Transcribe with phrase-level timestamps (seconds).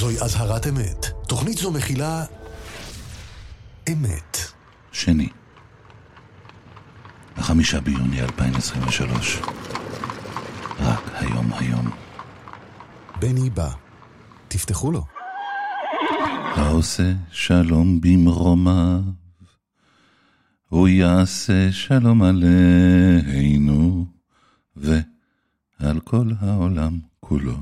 [0.00, 1.06] זוהי אזהרת אמת.
[1.28, 2.24] תוכנית זו מכילה...
[3.92, 4.38] אמת.
[4.92, 5.28] שני,
[7.36, 9.38] החמישה ביוני 2023.
[10.80, 11.90] רק היום היום.
[13.18, 13.70] בני בא.
[14.48, 15.04] תפתחו לו.
[16.56, 19.00] העושה שלום במרומיו,
[20.68, 24.06] הוא יעשה שלום עלינו,
[24.76, 27.56] ועל כל העולם כולו.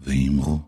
[0.00, 0.67] ואמרו,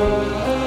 [0.00, 0.59] Música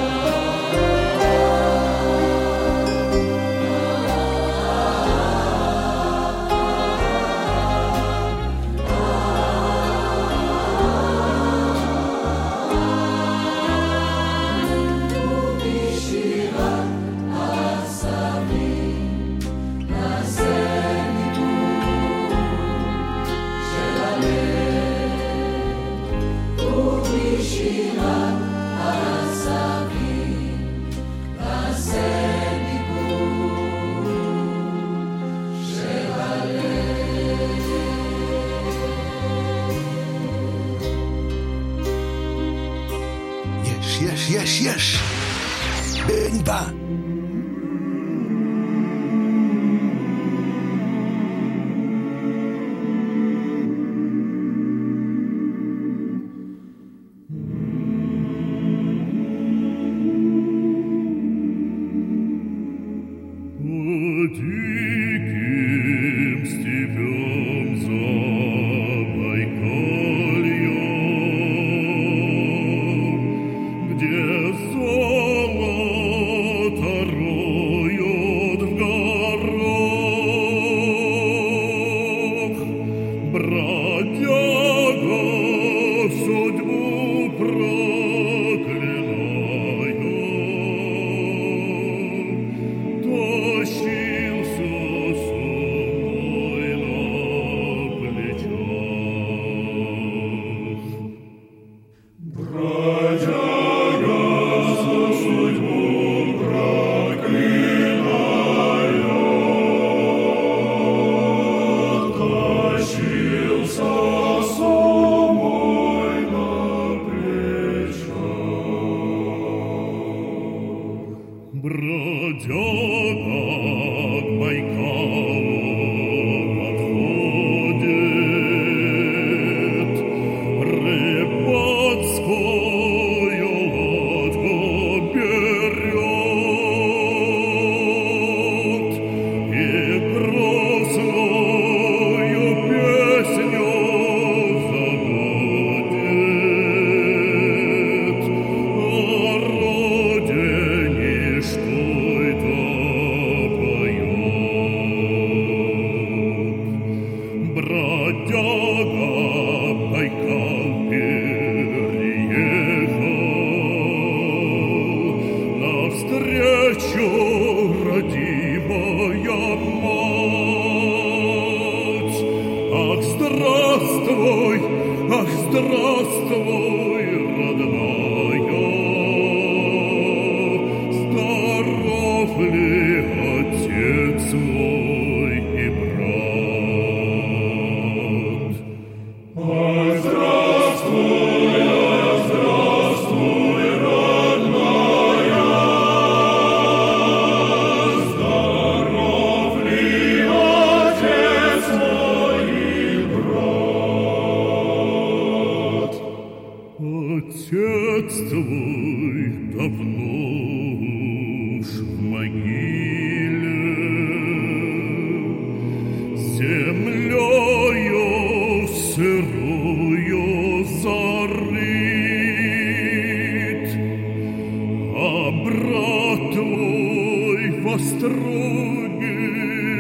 [225.03, 226.43] добротой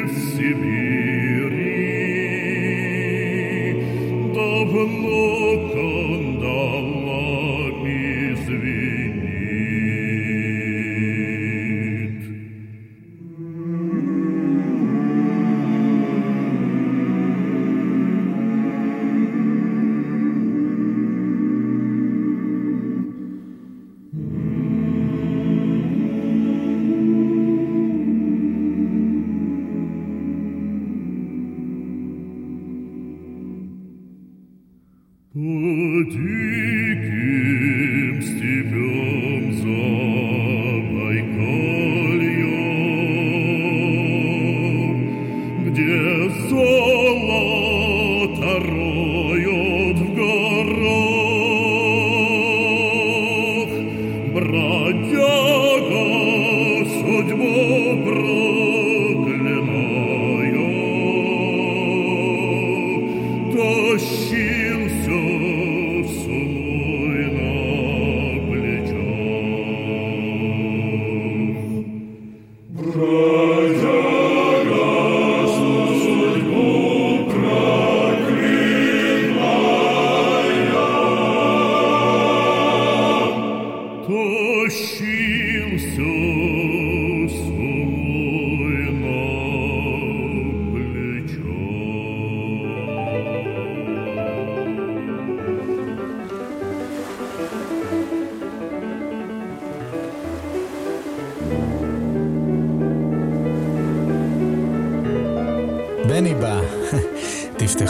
[0.05, 0.92] в себе.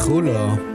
[0.02, 0.71] הגבעות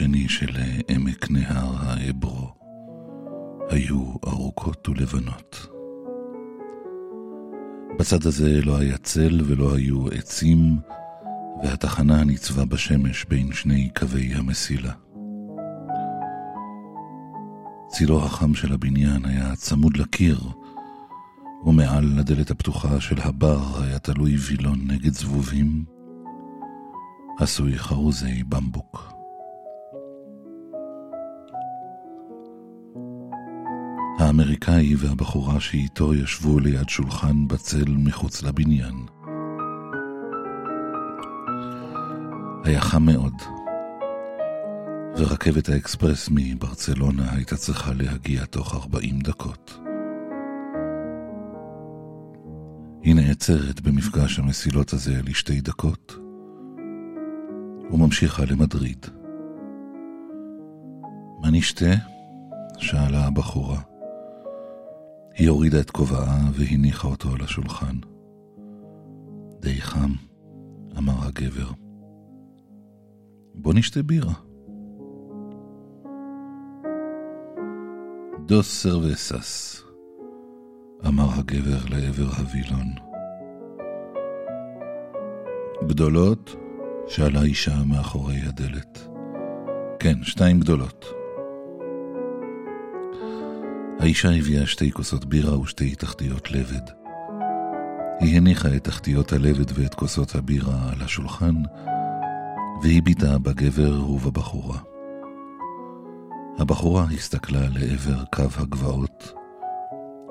[0.00, 0.56] השני של
[0.88, 2.54] עמק נהר האברו
[3.70, 5.66] היו ארוכות ולבנות.
[7.98, 10.78] בצד הזה לא היה צל ולא היו עצים,
[11.62, 14.92] והתחנה ניצבה בשמש בין שני קווי המסילה.
[17.88, 20.40] צילו החם של הבניין היה צמוד לקיר,
[21.66, 25.84] ומעל הדלת הפתוחה של הבר היה תלוי וילון נגד זבובים,
[27.38, 29.19] עשוי חרוזי במבוק.
[34.30, 38.94] האמריקאי והבחורה שאיתו ישבו ליד שולחן בצל מחוץ לבניין.
[42.64, 43.32] היה חם מאוד,
[45.18, 49.78] ורכבת האקספרס מברצלונה הייתה צריכה להגיע תוך 40 דקות.
[53.02, 56.16] היא נעצרת במפגש המסילות הזה לשתי דקות,
[57.90, 59.06] וממשיכה למדריד.
[61.40, 61.94] מה נשתה?
[62.78, 63.89] שאלה הבחורה.
[65.40, 67.96] היא הורידה את כובעה והניחה אותו על השולחן.
[69.60, 70.12] די חם,
[70.98, 71.70] אמר הגבר.
[73.54, 74.32] בוא נשתה בירה.
[78.46, 79.82] דוס סרוויסס,
[81.06, 82.94] אמר הגבר לעבר הווילון.
[85.88, 86.56] גדולות?
[87.08, 89.08] שאלה אישה מאחורי הדלת.
[89.98, 91.19] כן, שתיים גדולות.
[94.00, 96.90] האישה הביאה שתי כוסות בירה ושתי תחתיות לבד.
[98.20, 101.54] היא הניחה את תחתיות הלבד ואת כוסות הבירה על השולחן,
[102.82, 104.78] והביטה בגבר ובבחורה.
[106.58, 109.32] הבחורה הסתכלה לעבר קו הגבעות.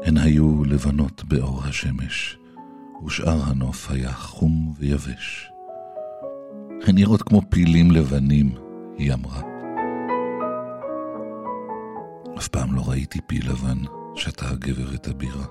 [0.04, 2.38] הן היו לבנות באור השמש,
[3.06, 5.52] ושאר הנוף היה חום ויבש.
[6.88, 8.52] הן נראות כמו פילים לבנים,
[8.98, 9.59] היא אמרה.
[12.40, 13.78] אף פעם לא ראיתי פיל לבן,
[14.16, 15.46] שתה הגבר את הבירה.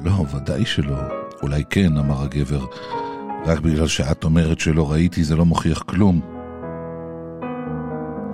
[0.00, 0.96] לא, ודאי שלא.
[1.42, 2.66] אולי כן, אמר הגבר.
[3.46, 6.20] רק בגלל שאת אומרת שלא ראיתי זה לא מוכיח כלום.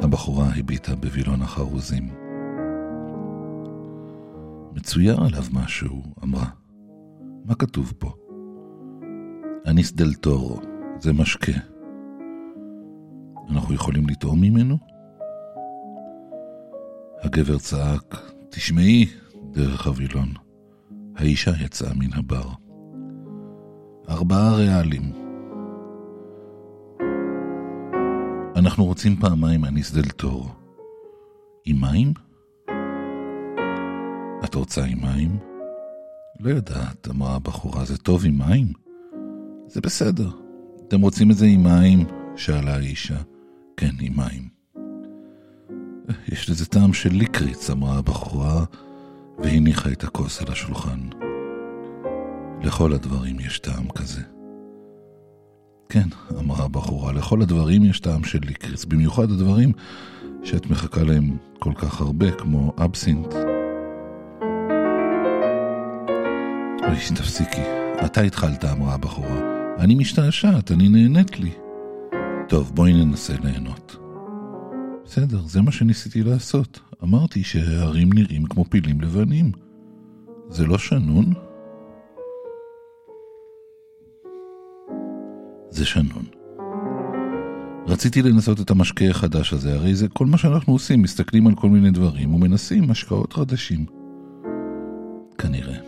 [0.03, 2.09] הבחורה הביטה בווילון החרוזים.
[4.75, 6.47] מצויר עליו משהו, אמרה.
[7.45, 8.13] מה כתוב פה?
[9.67, 10.61] אניס דל טורו,
[11.01, 11.53] זה משקה.
[13.51, 14.98] אנחנו יכולים לטעום ממנו?
[17.23, 18.17] הגבר צעק,
[18.51, 19.07] תשמעי,
[19.51, 20.29] דרך הווילון.
[21.17, 22.49] האישה יצאה מן הבר.
[24.09, 25.13] ארבעה ריאלים.
[28.57, 30.49] אנחנו רוצים פעמיים אניס דל טורו.
[31.65, 32.13] עם מים?
[34.45, 35.39] את רוצה עם מים?
[36.41, 38.73] לא יודעת, אמרה הבחורה, זה טוב עם מים?
[39.67, 40.31] זה בסדר.
[40.89, 42.07] אתם רוצים את זה עם מים?
[42.37, 43.19] שאלה האישה.
[43.77, 44.58] כן, עם מים.
[46.29, 48.65] יש לזה טעם של ליקריץ, אמרה הבחורה,
[49.39, 50.99] והניחה את הכוס על השולחן.
[52.63, 54.21] לכל הדברים יש טעם כזה.
[55.89, 59.73] כן, אמרה הבחורה, לכל הדברים יש טעם של ליקריץ, במיוחד הדברים
[60.45, 63.35] שאת מחכה להם כל כך הרבה, כמו אבסינט.
[66.83, 67.63] אוי, תפסיקי.
[68.05, 69.41] אתה התחלת, אמרה הבחורה.
[69.79, 71.51] אני משתעשעת, אני נהנית לי.
[72.49, 74.08] טוב, בואי ננסה ליהנות.
[75.11, 76.81] בסדר, זה מה שניסיתי לעשות.
[77.03, 79.53] אמרתי שההרים נראים כמו פילים לבנים.
[80.49, 81.33] זה לא שנון?
[85.71, 86.25] זה שנון.
[87.87, 91.69] רציתי לנסות את המשקה החדש הזה, הרי זה כל מה שאנחנו עושים, מסתכלים על כל
[91.69, 93.87] מיני דברים ומנסים משקאות חדשים.
[95.39, 95.79] כנראה.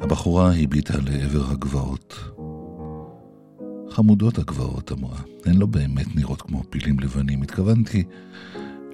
[0.00, 2.35] הבחורה הביטה לעבר הגבעות.
[3.96, 5.18] חמודות הגבעות, אמרה.
[5.44, 7.42] הן לא באמת נראות כמו פילים לבנים.
[7.42, 8.04] התכוונתי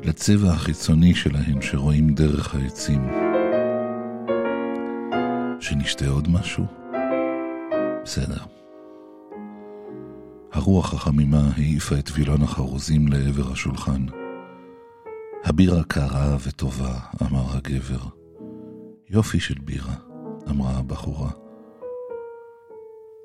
[0.02, 3.08] לצבע החיצוני שלהן שרואים דרך העצים.
[5.60, 6.64] שנשתה עוד משהו?
[8.04, 8.44] בסדר.
[10.52, 14.06] הרוח החמימה העיפה את וילון החרוזים לעבר השולחן.
[15.44, 18.02] הבירה קרה וטובה, אמר הגבר.
[19.10, 19.94] יופי של בירה,
[20.50, 21.41] אמרה הבחורה.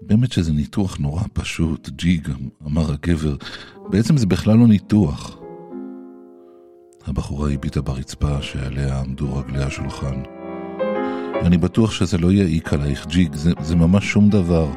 [0.01, 2.27] באמת שזה ניתוח נורא פשוט, ג'יג,
[2.65, 3.35] אמר הגבר.
[3.89, 5.37] בעצם זה בכלל לא ניתוח.
[7.05, 10.21] הבחורה הביטה ברצפה שעליה עמדו רגלי השולחן.
[11.41, 14.71] אני בטוח שזה לא יעיק עלייך, ג'יג, זה, זה ממש שום דבר.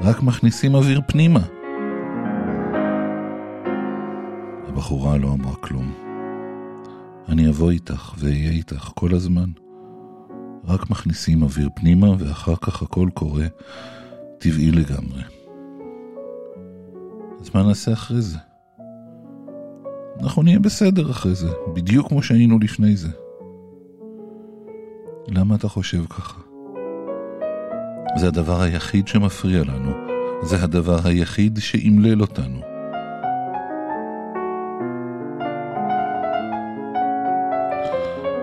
[0.00, 1.42] רק מכניסים אוויר פנימה.
[4.68, 5.92] הבחורה לא אמרה כלום.
[7.28, 9.50] אני אבוא איתך ואהיה איתך כל הזמן.
[10.64, 13.46] רק מכניסים אוויר פנימה ואחר כך הכל קורה
[14.42, 15.22] טבעי לגמרי.
[17.40, 18.38] אז מה נעשה אחרי זה?
[20.20, 23.08] אנחנו נהיה בסדר אחרי זה, בדיוק כמו שהיינו לפני זה.
[25.28, 26.40] למה אתה חושב ככה?
[28.20, 29.92] זה הדבר היחיד שמפריע לנו,
[30.42, 32.60] זה הדבר היחיד שאימלל אותנו.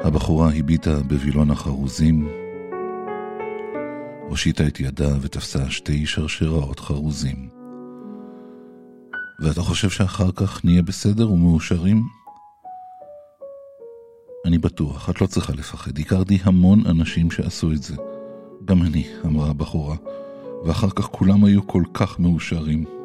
[0.04, 2.30] הבחורה הביטה בווילון החרוזים,
[4.30, 7.50] הושיטה את ידה ותפסה שתי שרשראות חרוזים.
[9.40, 12.04] ואתה חושב שאחר כך נהיה בסדר ומאושרים?
[14.46, 16.00] אני בטוח, את לא צריכה לפחד.
[16.00, 17.96] הכרתי המון אנשים שעשו את זה.
[18.66, 19.96] גם אני, אמרה הבחורה,
[20.66, 22.99] ואחר כך כולם היו כל כך מאושרים.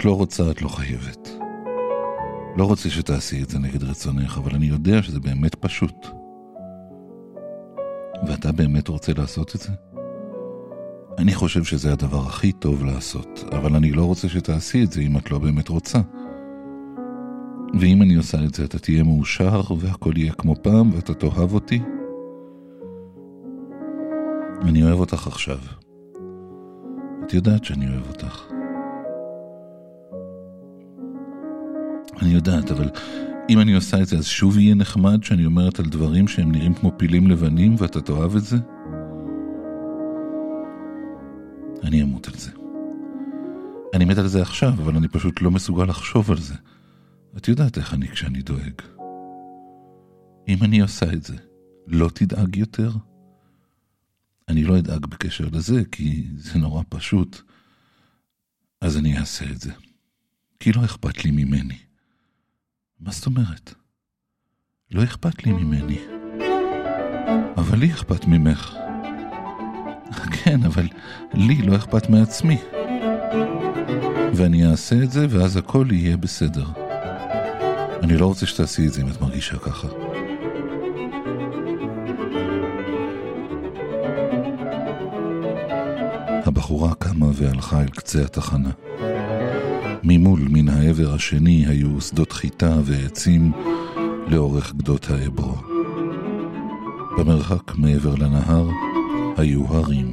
[0.00, 1.28] את לא רוצה, את לא חייבת.
[2.56, 6.06] לא רוצה שתעשי את זה נגד רצונך, אבל אני יודע שזה באמת פשוט.
[8.26, 9.72] ואתה באמת רוצה לעשות את זה?
[11.18, 15.16] אני חושב שזה הדבר הכי טוב לעשות, אבל אני לא רוצה שתעשי את זה אם
[15.16, 16.00] את לא באמת רוצה.
[17.80, 21.80] ואם אני עושה את זה אתה תהיה מאושר והכל יהיה כמו פעם ואתה תאהב אותי?
[24.62, 25.58] אני אוהב אותך עכשיו.
[27.26, 28.59] את יודעת שאני אוהב אותך.
[32.22, 32.90] אני יודעת, אבל
[33.48, 36.74] אם אני עושה את זה, אז שוב יהיה נחמד שאני אומרת על דברים שהם נראים
[36.74, 38.56] כמו פילים לבנים ואתה תאהב את זה?
[41.82, 42.50] אני אמות על זה.
[43.94, 46.54] אני מת על זה עכשיו, אבל אני פשוט לא מסוגל לחשוב על זה.
[47.36, 48.82] את יודעת איך אני כשאני דואג.
[50.48, 51.36] אם אני עושה את זה,
[51.86, 52.90] לא תדאג יותר?
[54.48, 57.42] אני לא אדאג בקשר לזה, כי זה נורא פשוט.
[58.80, 59.72] אז אני אעשה את זה.
[60.60, 61.89] כי לא אכפת לי ממני.
[63.00, 63.74] מה זאת אומרת?
[64.90, 65.98] לא אכפת לי ממני.
[67.56, 68.74] אבל לי אכפת ממך.
[70.36, 70.88] כן, אבל
[71.34, 72.58] לי לא אכפת מעצמי.
[74.34, 76.66] ואני אעשה את זה, ואז הכל יהיה בסדר.
[78.02, 79.88] אני לא רוצה שתעשי את זה אם את מרגישה ככה.
[86.46, 88.70] הבחורה קמה והלכה אל קצה התחנה.
[90.04, 93.52] ממול, מן העבר השני, היו שדות חיטה ועצים
[94.26, 95.54] לאורך גדות האברו.
[97.18, 98.68] במרחק מעבר לנהר
[99.36, 100.12] היו הרים.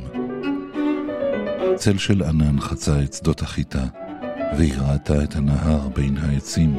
[1.75, 3.85] צל של ענן חצה את שדות החיטה,
[4.57, 6.77] והיא ראתה את הנהר בין העצים.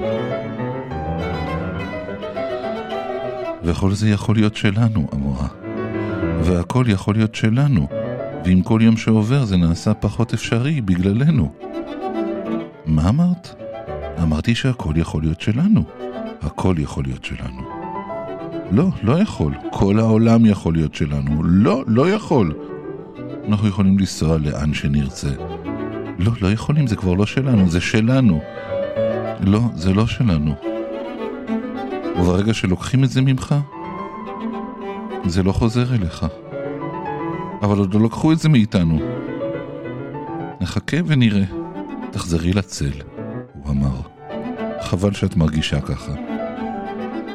[3.64, 5.49] וכל זה יכול להיות שלנו, אמרה.
[6.42, 7.88] והכל יכול להיות שלנו,
[8.44, 11.68] ועם כל יום שעובר זה נעשה פחות אפשרי בגללנו.
[12.88, 13.55] מה אמרת?
[14.22, 15.85] אמרתי שהכל יכול להיות שלנו.
[16.42, 17.62] הכל יכול להיות שלנו.
[18.70, 19.55] לא, לא יכול.
[19.70, 21.42] כל העולם יכול להיות שלנו.
[21.44, 22.55] לא, לא יכול.
[23.48, 25.29] אנחנו יכולים לנסוע לאן שנרצה.
[26.18, 28.40] לא, לא יכולים, זה כבר לא שלנו, זה שלנו.
[29.40, 30.55] לא, זה לא שלנו.
[32.20, 33.55] וברגע שלוקחים את זה ממך,
[35.24, 36.27] זה לא חוזר אליך.
[37.62, 38.98] אבל עוד לא לקחו את זה מאיתנו.
[40.61, 41.58] נחכה ונראה.
[42.12, 42.92] תחזרי לצל,
[43.53, 44.01] הוא אמר.
[44.81, 46.12] חבל שאת מרגישה ככה.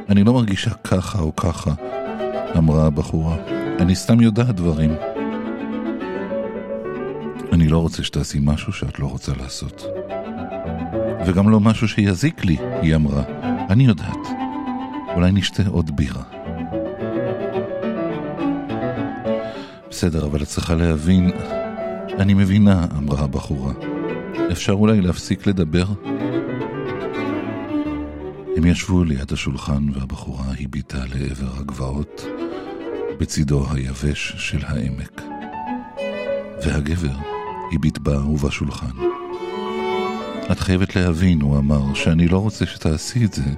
[0.09, 1.71] אני לא מרגישה ככה או ככה,
[2.57, 3.35] אמרה הבחורה.
[3.79, 4.95] אני סתם יודעת דברים.
[7.53, 9.85] אני לא רוצה שתעשי משהו שאת לא רוצה לעשות.
[11.25, 13.23] וגם לא משהו שיזיק לי, היא אמרה.
[13.69, 14.27] אני יודעת.
[15.15, 16.23] אולי נשתה עוד בירה.
[19.89, 21.31] בסדר, אבל את צריכה להבין...
[22.19, 23.92] אני מבינה, אמרה הבחורה.
[24.53, 25.85] אפשר אולי להפסיק לדבר?
[28.57, 32.25] הם ישבו ליד השולחן והבחורה הביטה לעבר הגבעות
[33.19, 35.21] בצידו היבש של העמק.
[36.65, 37.15] והגבר
[37.73, 38.95] הביט בה ובשולחן.
[40.51, 43.49] את חייבת להבין, הוא אמר, שאני לא רוצה שתעשי את זה.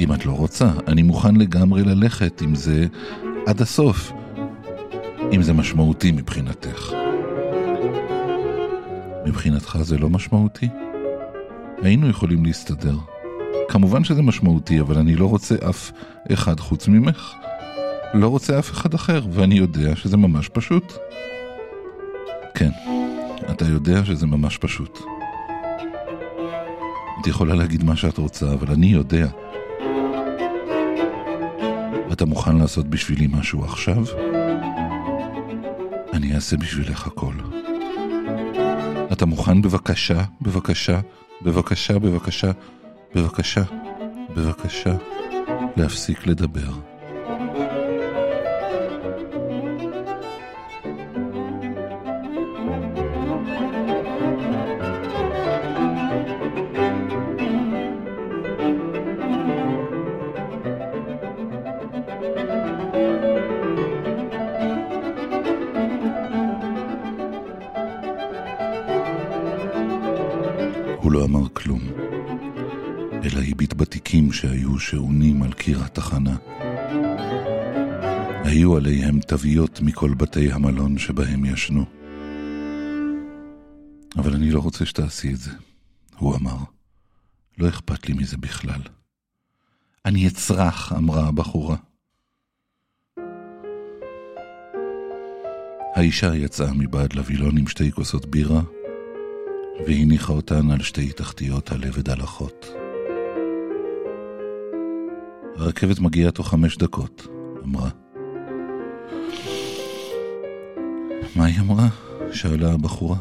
[0.00, 2.86] אם את לא רוצה, אני מוכן לגמרי ללכת עם זה
[3.46, 4.12] עד הסוף,
[5.32, 7.01] אם זה משמעותי מבחינתך.
[9.26, 10.68] מבחינתך זה לא משמעותי?
[11.82, 12.96] היינו יכולים להסתדר.
[13.68, 15.92] כמובן שזה משמעותי, אבל אני לא רוצה אף
[16.32, 17.34] אחד חוץ ממך.
[18.14, 20.92] לא רוצה אף אחד אחר, ואני יודע שזה ממש פשוט.
[22.54, 22.70] כן,
[23.50, 24.98] אתה יודע שזה ממש פשוט.
[27.20, 29.28] את יכולה להגיד מה שאת רוצה, אבל אני יודע.
[32.12, 34.04] אתה מוכן לעשות בשבילי משהו עכשיו?
[36.12, 37.34] אני אעשה בשבילך הכל.
[39.22, 41.00] אתה מוכן בבקשה, בבקשה,
[41.42, 42.50] בבקשה, בבקשה,
[43.14, 43.62] בבקשה,
[44.36, 44.96] בבקשה,
[45.76, 46.91] להפסיק לדבר.
[71.02, 71.80] הוא לא אמר כלום,
[73.24, 76.36] אלא הביט בתיקים שהיו שעונים על קיר התחנה.
[78.44, 81.84] היו עליהם תוויות מכל בתי המלון שבהם ישנו.
[84.16, 85.50] אבל אני לא רוצה שתעשי את זה,
[86.16, 86.56] הוא אמר.
[87.58, 88.80] לא אכפת לי מזה בכלל.
[90.04, 91.76] אני אצרח, אמרה הבחורה.
[95.94, 98.62] האישה יצאה מבעד לווילון עם שתי כוסות בירה,
[99.80, 102.66] והניחה אותן על שתי תחתיות עלה ודלחות.
[105.56, 107.26] הרכבת מגיעה תוך חמש דקות,
[107.64, 107.88] אמרה.
[111.36, 111.88] מה היא אמרה?
[112.32, 113.16] שאלה הבחורה.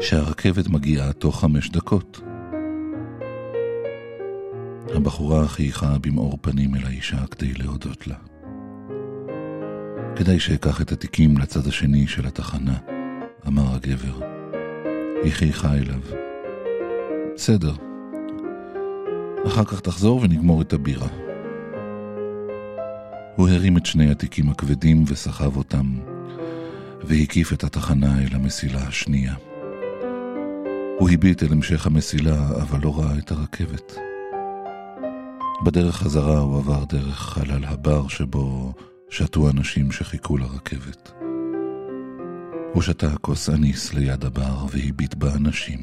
[0.00, 2.20] שהרכבת מגיעה תוך חמש דקות.
[4.94, 8.16] הבחורה חייכה במאור פנים אל האישה כדי להודות לה.
[10.16, 12.76] כדאי שאקח את התיקים לצד השני של התחנה,
[13.46, 14.35] אמר הגבר.
[15.26, 16.00] היא חייכה אליו.
[17.34, 17.72] בסדר.
[19.46, 21.08] אחר כך תחזור ונגמור את הבירה.
[23.36, 25.86] הוא הרים את שני התיקים הכבדים וסחב אותם,
[27.04, 29.34] והקיף את התחנה אל המסילה השנייה.
[30.98, 33.98] הוא הביט אל המשך המסילה, אבל לא ראה את הרכבת.
[35.64, 38.72] בדרך חזרה הוא עבר דרך חלל הבר שבו
[39.10, 41.25] שתו אנשים שחיכו לרכבת.
[42.76, 45.78] הוא שתה כוס אניס ליד הבר והביט באנשים.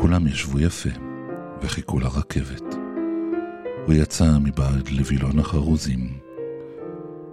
[0.00, 0.88] כולם ישבו יפה
[1.62, 2.74] וחיכו לרכבת.
[3.86, 6.18] הוא יצא מבעד לווילון החרוזים.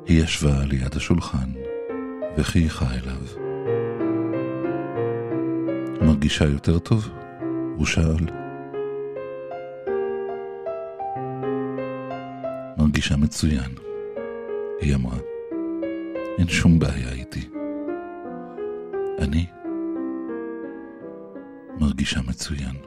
[0.05, 1.49] היא ישבה ליד השולחן
[2.37, 3.21] וחייכה אליו.
[6.01, 7.09] מרגישה יותר טוב?
[7.77, 8.25] הוא שאל.
[12.77, 13.71] מרגישה מצוין,
[14.81, 15.17] היא אמרה.
[16.37, 17.56] אין שום בעיה איתי.
[19.19, 19.45] אני
[21.79, 22.86] מרגישה מצוין.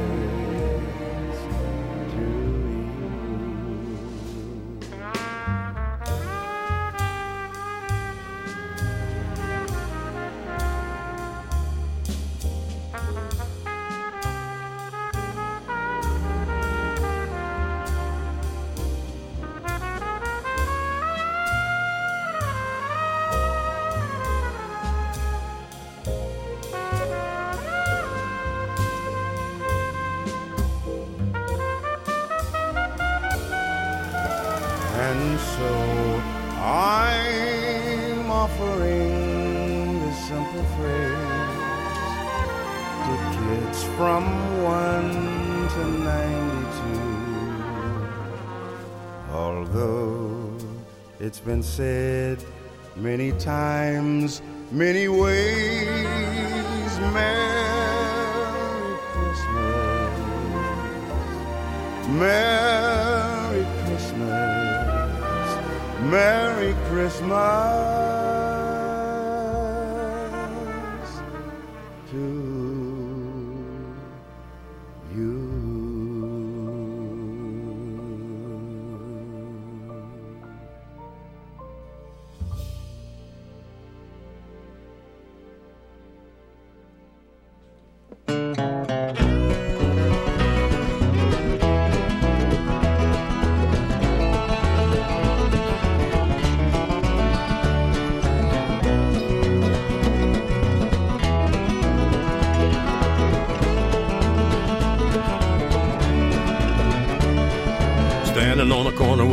[66.11, 68.00] Merry Christmas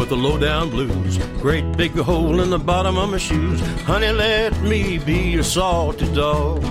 [0.09, 1.19] with the lowdown blues.
[1.41, 3.61] Great big hole in the bottom of my shoes.
[3.83, 6.63] Honey, let me be your salty dog.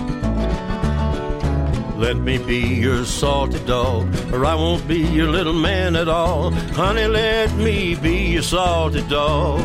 [1.96, 6.50] Let me be your salty dog, or I won't be your little man at all.
[6.50, 9.60] Honey, let me be your salty dog.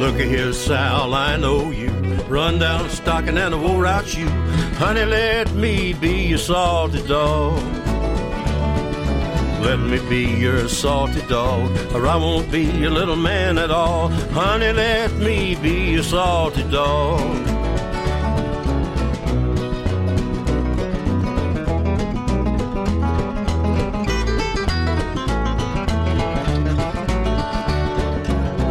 [0.00, 1.90] Look at here, Sal, I know you.
[2.28, 4.28] Run down stocking and a wore out shoe.
[4.78, 7.58] Honey, let me be your salty dog.
[9.60, 14.08] Let me be your salty dog, or I won't be your little man at all.
[14.08, 17.58] Honey, let me be your salty dog.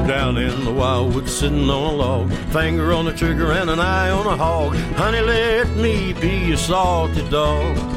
[0.07, 2.31] down in the wildwood sitting on a log.
[2.53, 4.75] Finger on the trigger and an eye on a hog.
[4.95, 7.96] Honey, let me be your salty dog.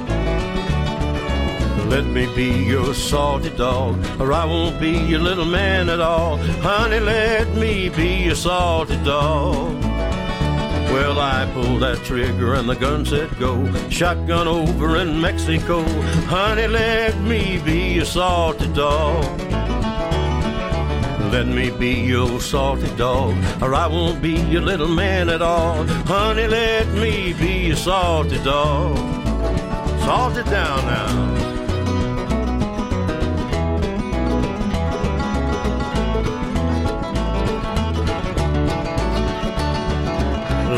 [1.90, 6.36] Let me be your salty dog, or I won't be your little man at all.
[6.62, 9.82] Honey, let me be your salty dog.
[10.92, 13.66] Well, I pulled that trigger and the gun said go.
[13.90, 15.82] Shotgun over in Mexico.
[16.28, 19.24] Honey, let me be your salty dog.
[21.32, 25.84] Let me be your salty dog, or I won't be your little man at all.
[26.06, 28.96] Honey, let me be your salty dog.
[30.04, 31.39] Salt it down now.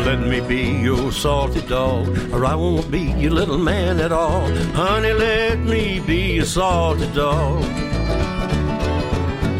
[0.05, 4.47] Let me be your salty dog, or I won't be your little man at all.
[4.73, 7.61] Honey, let me be your salty dog.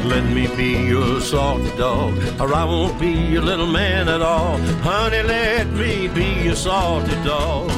[0.05, 4.57] Let me be your salty dog, or I won't be your little man at all.
[4.81, 7.71] Honey, let me be your salty dog.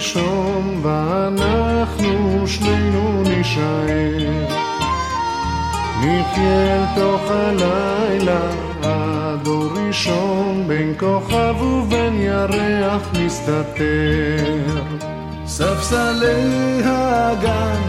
[0.00, 4.46] לישון ואנחנו שנינו נישאר.
[6.00, 8.40] נחיה תוך הלילה
[8.82, 14.80] עד אור ראשון בין כוכב ובין ירח מסתתר.
[15.46, 17.80] ספסלי הגן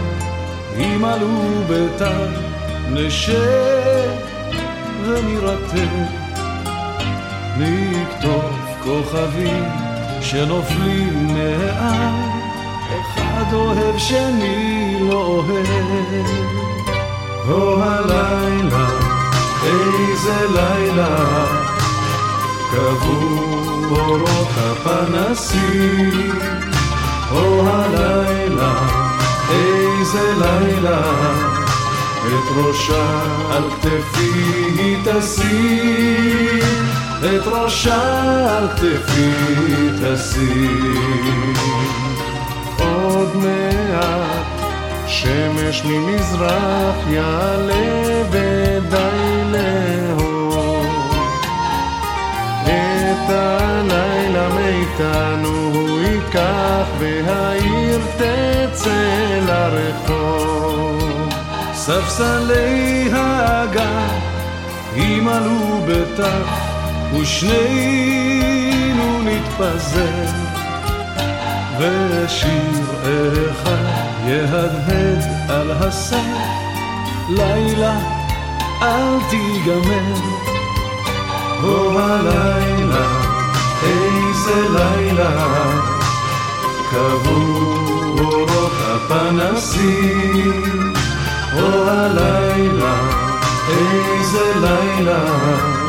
[0.78, 2.28] ימלאו ביתר
[2.90, 4.10] נשב
[5.06, 6.04] ונירתם
[7.58, 8.52] נכתוב
[8.84, 9.81] כוכבים
[10.32, 12.30] שנופלים מעל
[12.88, 16.26] אחד אוהב שני לא אוהב.
[17.44, 18.88] הו הלילה
[19.64, 21.16] איזה לילה
[22.70, 23.38] קבעו
[23.90, 26.32] אורות הפנסים.
[27.28, 28.74] הו הלילה
[29.50, 31.00] איזה לילה
[32.26, 33.20] את ראשה
[33.50, 34.32] על כתפי
[34.78, 39.32] היא תשים את ראשה על כתפי
[40.02, 41.54] תשים.
[42.78, 44.46] עוד מעט
[45.06, 50.84] שמש ממזרח יעלה ודי לאור.
[52.64, 61.28] את הלילה מאיתנו הוא ייקח והעיר תצא לרחוב.
[61.74, 64.18] ספסלי הגן
[64.96, 66.61] ימלאו בטח
[67.20, 70.24] ושנינו נתפזר
[71.78, 72.82] ושיר
[73.50, 73.84] אחד
[74.26, 76.16] יהדהד על הסף
[77.28, 77.98] לילה
[78.82, 80.14] אל תיגמר.
[81.60, 83.06] הו הלילה
[83.82, 85.30] איזה לילה.
[86.90, 87.42] קבעו
[88.18, 90.62] אורות הפנסים.
[91.52, 92.94] הו הלילה
[93.68, 95.81] איזה לילה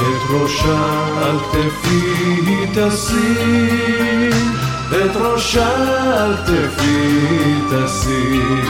[0.00, 2.00] את ראשה על כתפי
[2.46, 4.52] היא תשים,
[4.88, 5.68] את ראשה
[6.22, 8.64] על כתפי תשים.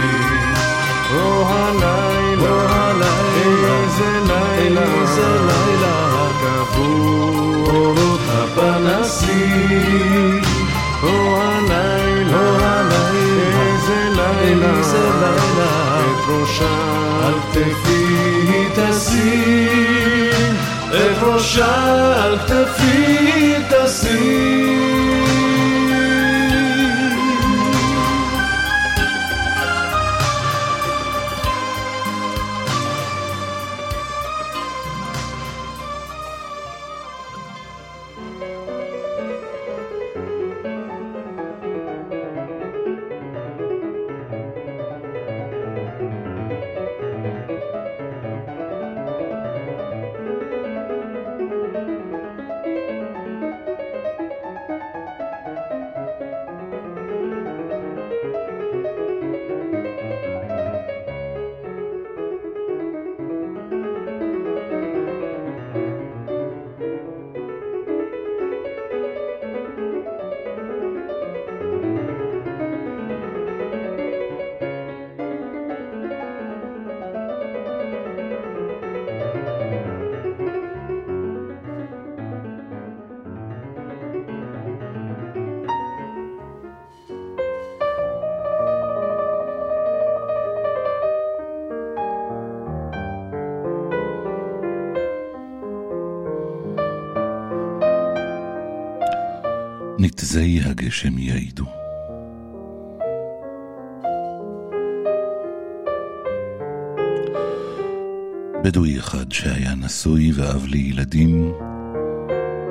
[1.14, 6.90] או הלילה, או הלילה, איזה לילה, איזה לילה, קבעו
[7.66, 9.60] אורות הפנסים.
[11.02, 16.76] או הלילה, או הלילה, איזה לילה, איזה לילה, את ראשה
[17.22, 18.04] על כתפי
[18.48, 20.69] היא תשים.
[20.92, 24.79] את ראשה על כתפי תשים.
[100.30, 101.64] נתזי הגשם יעידו.
[108.64, 111.52] בדואי אחד שהיה נשוי ואב לילדים,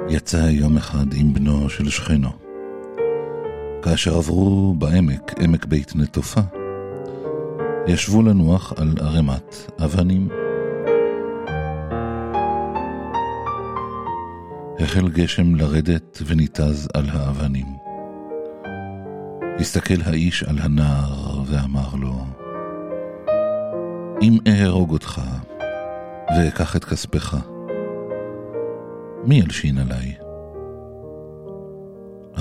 [0.10, 2.30] יצא יום אחד עם בנו של שכנו.
[3.82, 6.42] כאשר עברו בעמק, עמק בית נטופה,
[7.88, 10.39] ישבו לנוח על ערימת אבנים.
[14.80, 17.66] החל גשם לרדת וניתז על האבנים.
[19.60, 22.26] הסתכל האיש על הנער ואמר לו,
[24.22, 25.22] אם אהרוג אותך
[26.30, 27.38] ואקח את כספך,
[29.26, 30.14] מי ילשין עליי?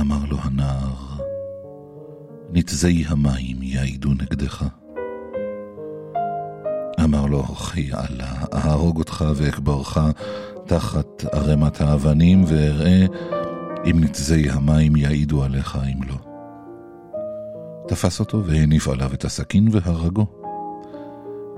[0.01, 1.25] אמר לו הנער,
[2.51, 4.65] נתזי המים יעידו נגדך.
[7.05, 9.99] אמר לו, חי אללה, אהרוג אותך ואקברך
[10.69, 13.07] תחת ערימת האבנים, ואראה
[13.91, 16.15] אם נתזי המים יעידו עליך אם לא.
[17.89, 20.27] תפס אותו והניף עליו את הסכין והרגו.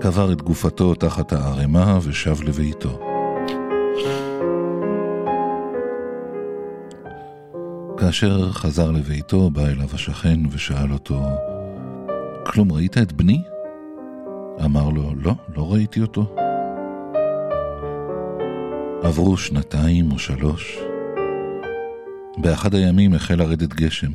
[0.01, 3.01] קבר את גופתו תחת הערימה ושב לביתו.
[7.99, 11.21] כאשר חזר לביתו, בא אליו השכן ושאל אותו,
[12.47, 13.43] כלום ראית את בני?
[14.65, 16.35] אמר לו, לא, לא ראיתי אותו.
[19.03, 20.79] עברו שנתיים או שלוש.
[22.39, 24.11] באחד הימים החל לרדת גשם.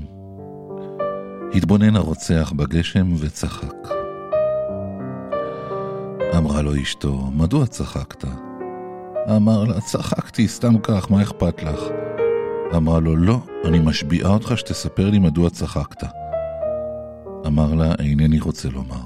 [1.53, 3.87] התבונן הרוצח בגשם וצחק.
[6.37, 8.25] אמרה לו אשתו, מדוע צחקת?
[9.35, 11.79] אמר לה, צחקתי, סתם כך, מה אכפת לך?
[12.75, 16.03] אמרה לו, לא, אני משביעה אותך שתספר לי מדוע צחקת.
[17.47, 19.05] אמר לה, אינני רוצה לומר.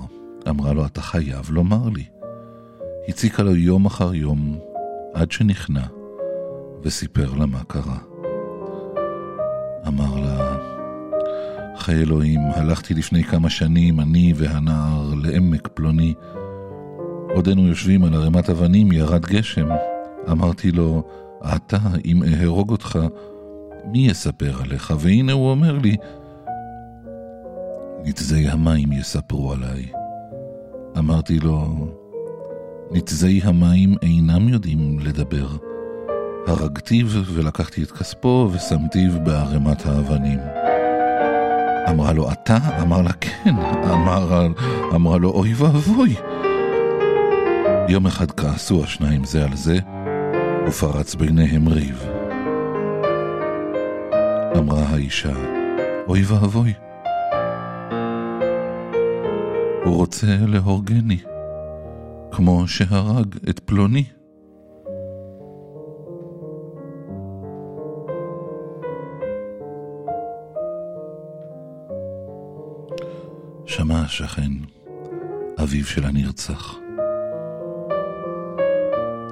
[0.50, 2.04] אמרה לו, אתה חייב לומר לי.
[3.08, 4.60] הציקה לו יום אחר יום,
[5.14, 5.86] עד שנכנע,
[6.84, 7.98] וסיפר לה מה קרה.
[9.88, 10.58] אמר לה,
[11.78, 16.14] חי אלוהים, הלכתי לפני כמה שנים, אני והנער, לעמק פלוני.
[17.36, 19.68] עודנו יושבים על ערימת אבנים, ירד גשם.
[20.32, 21.04] אמרתי לו,
[21.56, 23.00] אתה, אם אהרוג אותך,
[23.86, 24.94] מי יספר עליך?
[25.00, 25.98] והנה הוא אומר לי,
[28.04, 29.86] נתזי המים יספרו עליי.
[30.98, 31.88] אמרתי לו,
[32.92, 35.48] נתזי המים אינם יודעים לדבר.
[36.48, 40.40] הרגתיו ולקחתי את כספו ושמתיו בערימת האבנים.
[41.90, 42.58] אמרה לו, אתה?
[42.82, 43.56] אמר לה, כן.
[43.94, 44.48] אמר,
[44.96, 46.16] אמרה לו, אוי ואבוי.
[47.90, 49.78] יום אחד כעסו השניים זה על זה,
[50.68, 52.06] ופרץ ביניהם ריב.
[54.58, 55.34] אמרה האישה,
[56.08, 56.74] אוי ואבוי.
[59.86, 61.18] הוא רוצה להורגני,
[62.40, 64.04] כמו שהרג את פלוני.
[73.66, 74.52] שמע השכן,
[75.64, 76.76] אביו של הנרצח,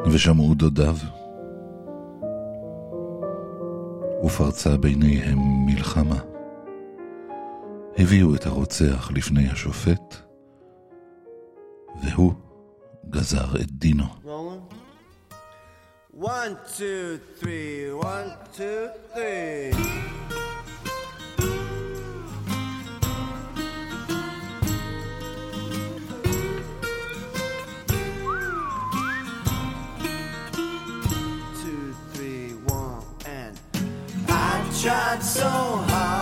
[0.06, 0.96] ושמעו דודיו,
[4.26, 6.20] ופרצה ביניהם מלחמה.
[7.98, 10.16] הביאו את הרוצח לפני השופט,
[12.04, 12.34] והוא
[13.11, 14.05] גזר את דינו.
[16.15, 19.73] One, two, three, one, two, three.
[31.61, 33.55] Two, three, one, and
[34.29, 35.49] I tried so
[35.89, 36.16] hard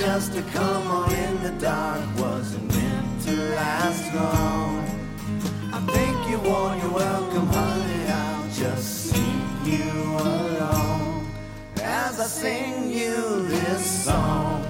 [0.00, 2.00] Just a come on in the dark?
[2.16, 4.78] wasn't meant to last long?
[5.74, 8.06] I think you won your welcome, honey.
[8.08, 11.30] I'll just sing you along
[11.82, 14.62] as I sing you this song.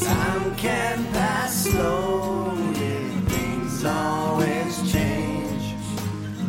[0.00, 2.98] Time can pass slowly,
[3.30, 5.64] things always change.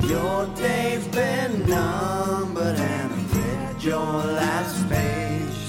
[0.10, 1.57] Your day's been
[3.88, 5.60] your last page.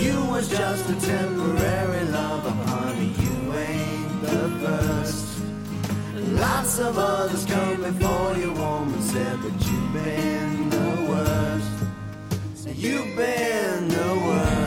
[0.00, 5.42] You was just a temporary lover, honey, you ain't the first.
[6.14, 11.76] Lots of others come before you, woman said, but you've been the worst.
[12.54, 14.65] So you've been the worst.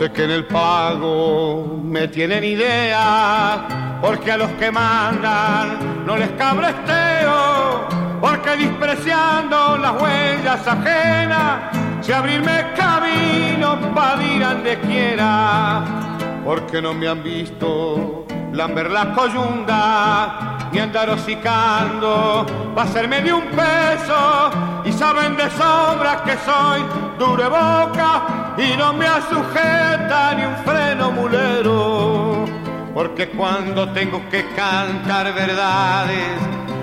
[0.00, 6.30] Sé que en el pago me tienen idea porque a los que mandan no les
[6.30, 7.86] cabresteo,
[8.18, 15.84] porque despreciando las huellas ajenas, si abrirme camino para ir donde quiera,
[16.46, 23.34] porque no me han visto lamber la coyunda ni andar hocicando va a serme de
[23.34, 24.50] un peso
[24.82, 31.10] y saben de sobra que soy dure boca y no me asujeta ni un freno
[31.10, 32.46] mulero.
[32.94, 36.38] Porque cuando tengo que cantar verdades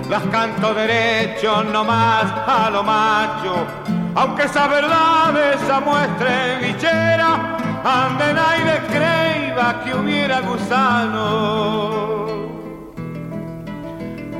[0.08, 3.66] las canto derecho nomás a lo macho.
[4.14, 12.28] Aunque esas verdades se muestren guichera ande nadie creiba que hubiera gusano.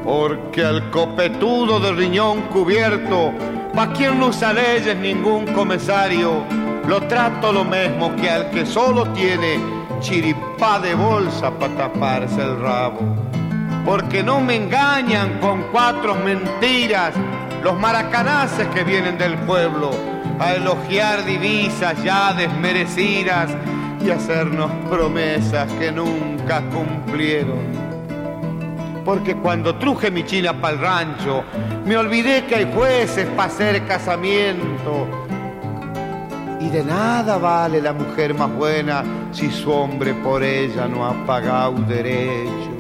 [0.05, 3.33] Porque al copetudo de riñón cubierto,
[3.75, 6.45] pa' quien no usa leyes ningún comisario,
[6.87, 9.61] lo trato lo mismo que al que solo tiene
[10.01, 13.01] chiripá de bolsa para taparse el rabo.
[13.85, 17.15] Porque no me engañan con cuatro mentiras
[17.63, 19.91] los maracanaces que vienen del pueblo
[20.39, 23.51] a elogiar divisas ya desmerecidas
[24.01, 27.88] y hacernos promesas que nunca cumplieron
[29.09, 31.43] porque cuando truje mi china para el rancho,
[31.87, 35.09] me olvidé que hay jueces para hacer casamiento.
[36.61, 39.03] Y de nada vale la mujer más buena
[39.33, 42.71] si su hombre por ella no ha pagado derecho.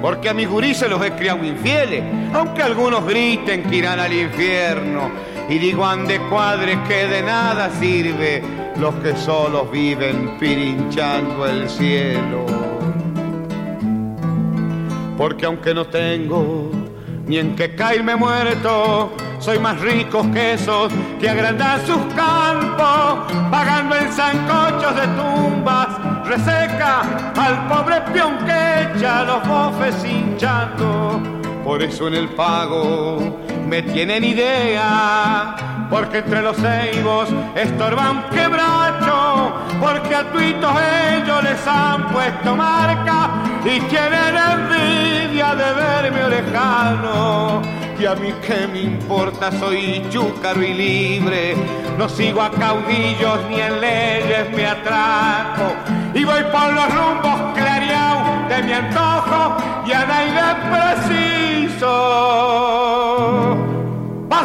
[0.00, 5.10] Porque a mis gurises los he criado infieles, aunque algunos griten que irán al infierno.
[5.48, 8.40] Y digo ande cuadres que de nada sirve
[8.76, 12.75] los que solos viven pirinchando el cielo
[15.16, 16.70] porque aunque no tengo
[17.26, 23.96] ni en qué caerme muerto, soy más rico que esos que agrandan sus campos, pagando
[23.96, 25.88] en sancochos de tumbas,
[26.26, 27.00] reseca
[27.36, 31.20] al pobre peón que echa los bofes hinchando.
[31.64, 35.56] Por eso en el pago me tienen idea
[35.90, 40.72] porque entre los ceibos estorban quebracho, porque a tuitos
[41.12, 43.30] ellos les han puesto marca
[43.64, 47.62] y tienen envidia de verme lejano.
[47.98, 51.56] Y a mí qué me importa, soy chúcaro y libre,
[51.96, 55.72] no sigo a caudillos ni en leyes me atraco,
[56.12, 59.56] y voy por los rumbos clareados de mi antojo
[59.86, 61.86] y a nadie preciso.
[64.30, 64.40] Va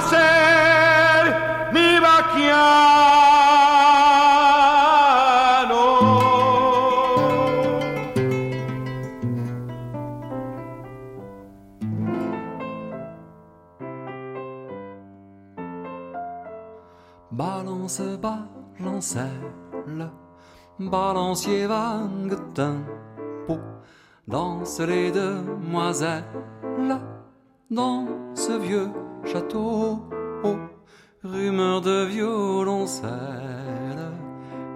[20.80, 23.60] balancier vague tempo,
[24.28, 26.24] danse les demoiselles
[27.70, 28.90] dans ce vieux
[29.26, 30.00] château.
[31.24, 33.12] Rumeur de violoncelle,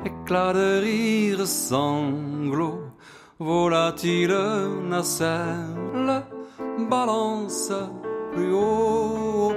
[0.05, 2.82] éclat de rire sanglot,
[3.39, 4.38] volatile
[4.88, 6.23] nacelle,
[6.88, 7.73] balance
[8.32, 9.53] plus haut,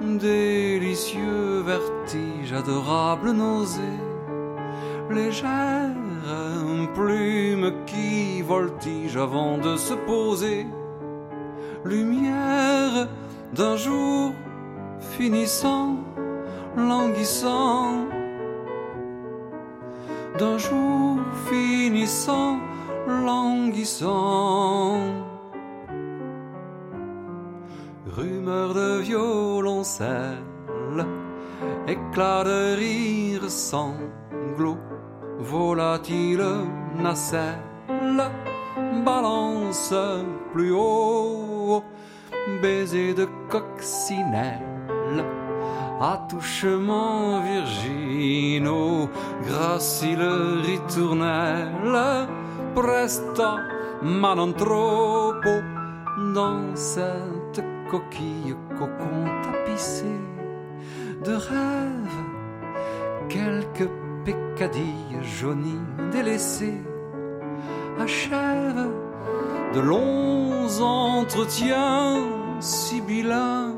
[0.00, 3.98] délicieux vertige, adorable nausée,
[5.10, 5.98] légère
[6.94, 10.66] plume qui voltige avant de se poser,
[11.84, 13.08] lumière
[13.52, 14.32] d'un jour
[15.00, 15.96] finissant,
[16.76, 18.06] languissant,
[20.38, 21.18] d'un jour
[21.48, 22.58] finissant,
[23.06, 24.98] languissant.
[28.16, 30.46] Rumeur de violoncelle,
[31.86, 34.78] éclat de rire sanglot,
[35.38, 36.44] volatile
[36.96, 38.30] nacelle,
[39.04, 39.94] balance
[40.52, 41.82] plus haut,
[42.62, 45.24] baiser de coccinelle,
[46.00, 49.08] attouchement virginaux,
[49.46, 50.28] gracile
[50.64, 52.26] ritournelle,
[52.74, 53.58] presto
[54.02, 55.62] ma non troppo,
[56.34, 60.20] dans cette coquille cocon tapissée
[61.24, 62.24] de rêves,
[63.28, 63.88] quelques
[64.24, 65.80] peccadilles jaunies
[66.12, 66.82] délaissées
[67.98, 68.92] achèvent
[69.74, 72.24] de longs entretiens
[72.60, 73.74] sibyllins,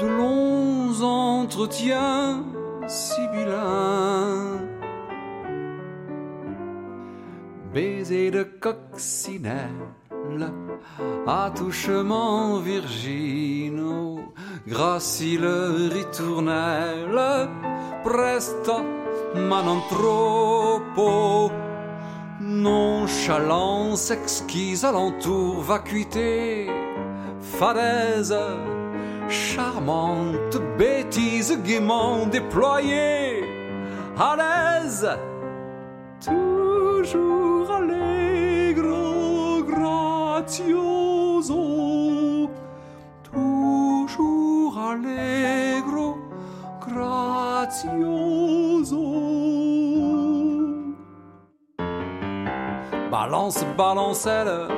[0.00, 2.44] de longs entretiens
[2.86, 4.60] sibyllins.
[7.72, 9.88] Baiser de coccinelle,
[11.26, 14.20] attouchement virginaux,
[14.66, 17.48] gracile ritournelle,
[18.02, 18.82] presto
[19.34, 21.50] ma non troppo
[22.40, 26.68] Nonchalance exquise alentour, vacuité,
[27.40, 28.36] fadaise,
[29.28, 33.44] charmante, bêtise gaiement déployée,
[34.18, 35.08] à l'aise,
[36.20, 38.83] toujours allegro,
[43.22, 46.16] toujours allegro,
[46.80, 47.84] grazioso.
[53.10, 54.68] Balance, balancelle,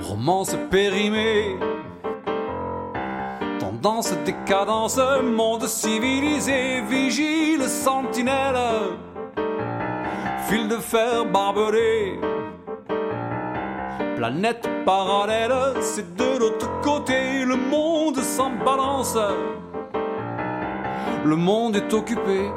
[0.00, 1.56] romance périmée,
[3.58, 8.58] tendance, décadence, monde civilisé, vigile, sentinelle,
[10.48, 12.18] fil de fer barbelé,
[14.16, 19.16] planète parallèle, c'est de l'autre côté, le monde s'en balance,
[21.24, 22.50] le monde est occupé.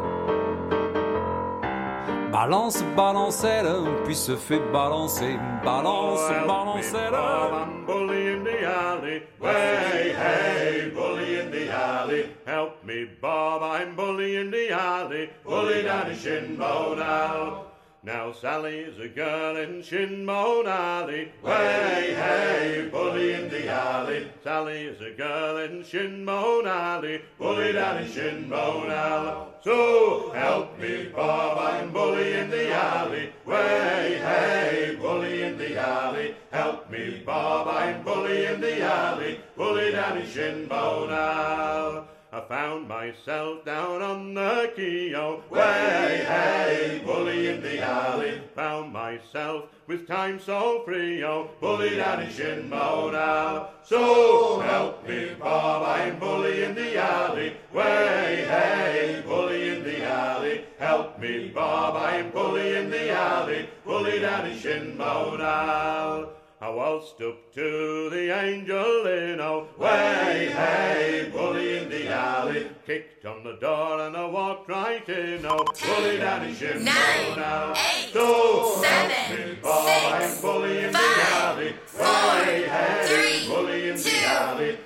[2.32, 3.68] Balance, balancelle,
[4.06, 5.38] puis se fait balancer.
[5.66, 7.14] Balance, balancelle.
[7.14, 9.24] I'm bully in the alley.
[9.40, 12.26] Way, hey, bully in the alley.
[12.46, 15.30] Help me, Bob, I'm bully in the alley.
[15.44, 17.68] Bully down the shinbone out.
[17.68, 17.71] Now
[18.04, 21.32] Sally's a girl in Shinbone Alley.
[21.44, 24.28] Way, hey, bully in the alley.
[24.44, 27.22] Sally is a girl in Shinbone Alley.
[27.38, 29.48] Bully down in Shinbone Alley.
[29.64, 33.32] So help me, Bob, I'm bully in the alley.
[33.46, 36.34] Way, hey, bully in the alley.
[36.52, 39.40] Help me, Bob, I'm bully in the alley.
[39.56, 42.02] Bully down in Shinbone Alley.
[42.34, 45.44] I found myself down on the Keo.
[45.50, 48.42] Way, hey, bully in the alley.
[48.56, 53.68] Found myself with time so free, oh, bully down in Shinbone Alley.
[53.84, 57.58] So help me, Bob, I'm bully in the alley.
[57.74, 60.64] Way, hey, bully in the alley.
[60.80, 63.68] Help me, Bob, I'm bully in the alley.
[63.84, 66.30] Bully down in Shinbone Alley.
[66.64, 72.67] I waltzed up to the angel in a way, hey, bully in the alley.
[72.87, 78.13] Kicked on the door and I walked right in, oh, bully down in Shinbone Alley.
[78.13, 81.75] So help me, Bob, I'm bully in the alley.
[81.99, 84.79] Way, hey, bully in the alley.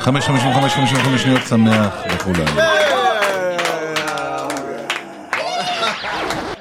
[0.00, 2.46] Help me, 555 55 שניות שמח לכולם.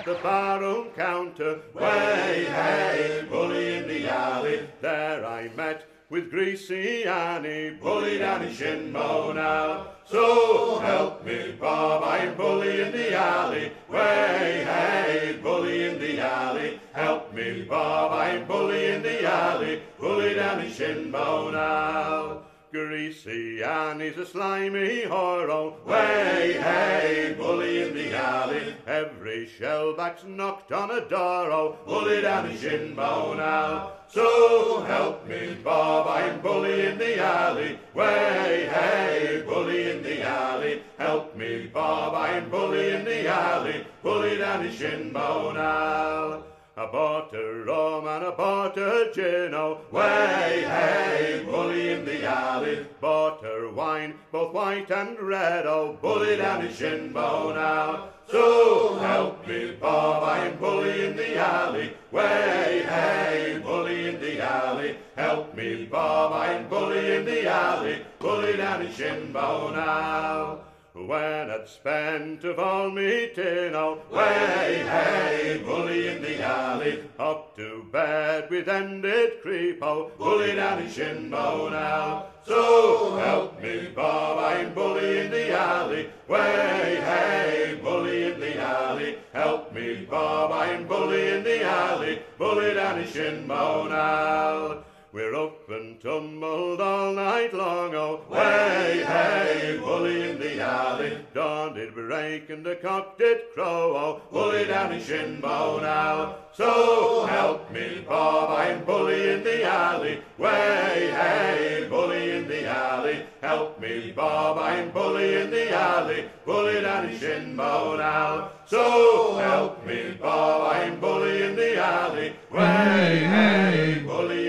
[0.05, 1.59] the barroom counter.
[1.75, 4.67] Way, hey, bully in the alley.
[4.81, 9.88] There I met with Greasy Annie, bully down in Shinbone Alley.
[10.04, 13.72] So help me, Bob, I'm bully in the alley.
[13.88, 16.80] Way, hey, bully in the alley.
[16.92, 19.82] Help me, Bob, I'm bully in the alley.
[19.98, 22.38] Bully in Shinbone Alley.
[22.74, 25.74] Greasy Annie's a slimy horror.
[25.86, 28.74] Way, hey, bully in the alley.
[28.88, 31.52] Every shellback's knocked on a door.
[31.52, 33.92] Oh, bully down in Shinbone Alley.
[34.08, 37.78] So help me, Bob, I'm bully in the alley.
[37.94, 40.82] Way, hey, bully in the alley.
[40.98, 43.86] Help me, Bob, I'm bully in the alley.
[44.02, 46.42] Bully down in Shinbone Alley.
[46.76, 52.24] I bought a rum and I bought a gin, oh, way, hey, bully in the
[52.26, 52.84] alley.
[53.00, 58.08] Bought her wine, both white and red, oh, bully down in Shinbone Alley.
[58.26, 61.94] So help me, Bob, I'm bully in the alley.
[62.10, 64.98] Way, hey, bully in the alley.
[65.14, 68.04] Help me, Bob, I'm bully in the alley.
[68.18, 70.58] Bully down in Shinbone Alley.
[70.94, 77.56] When I'd spent of all me tin, oh, way, hey, bully in the alley, up
[77.56, 82.26] to bed with ended creep, oh, bully down in Shinbone Alley.
[82.46, 89.18] So help me, Bob, I'm bully in the alley, way, hey, bully in the alley,
[89.32, 94.78] help me, Bob, I'm bully in the alley, bully down in Shinbone Alley.
[95.14, 101.16] We're up and tumbled all night long, oh, way, hey, bully in the alley.
[101.32, 106.34] Dawn did break and the cock did crow, oh, bully down in Shinbone Alley.
[106.52, 110.20] So help me, Bob, I'm bully in the alley.
[110.36, 113.24] Way, hey, bully in the alley.
[113.40, 116.28] Help me, Bob, I'm bully in the alley.
[116.44, 118.50] Bully down in Shinbone Alley.
[118.66, 122.32] So help me, Bob, I'm bully in the alley.
[122.50, 124.43] Way, hey, bully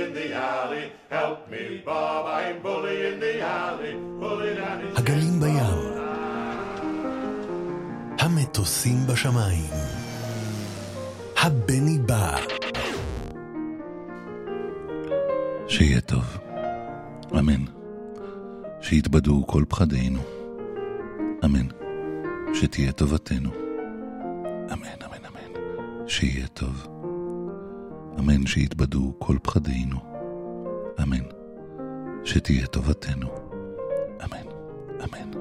[4.96, 5.96] הגלים בים.
[8.20, 9.70] המטוסים בשמיים.
[11.38, 12.38] הבני בא.
[15.68, 16.38] שיהיה טוב.
[17.40, 17.66] אמן.
[18.82, 20.20] שיתבדו כל פחדינו.
[21.46, 21.68] אמן.
[22.54, 23.50] שתהיה טובתנו.
[24.74, 26.08] אמן, אמן, אמן.
[26.08, 26.88] שיהיה טוב.
[28.20, 29.98] אמן שיתבדו כל פחדינו.
[31.04, 31.35] אמן
[32.26, 33.28] שתהיה טובתנו.
[34.24, 34.48] אמן,
[35.04, 35.32] אמן.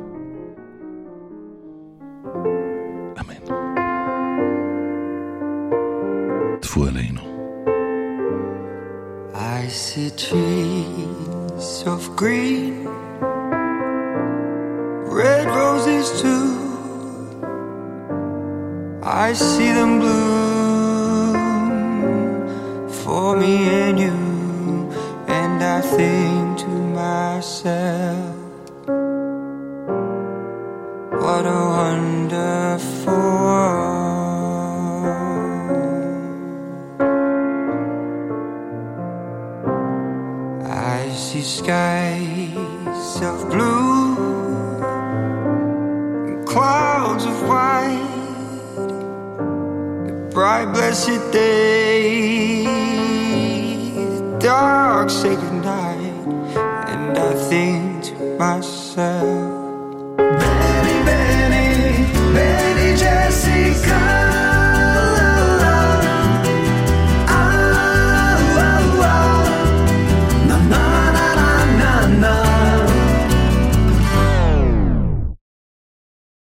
[3.21, 3.45] אמן.
[6.61, 7.21] טפו עלינו.
[9.35, 12.75] I see trees of green,
[15.21, 16.47] red roses too.
[19.03, 20.14] I see them bloom